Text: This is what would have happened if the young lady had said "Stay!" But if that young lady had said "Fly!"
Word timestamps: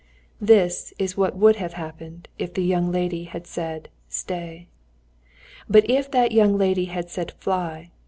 This 0.41 0.95
is 0.97 1.15
what 1.15 1.37
would 1.37 1.57
have 1.57 1.73
happened 1.73 2.27
if 2.39 2.55
the 2.55 2.63
young 2.63 2.91
lady 2.91 3.25
had 3.25 3.45
said 3.45 3.87
"Stay!" 4.09 4.67
But 5.69 5.87
if 5.87 6.09
that 6.09 6.31
young 6.31 6.57
lady 6.57 6.85
had 6.85 7.11
said 7.11 7.33
"Fly!" 7.37 7.91